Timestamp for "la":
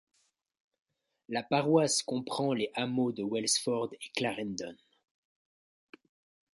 1.29-1.43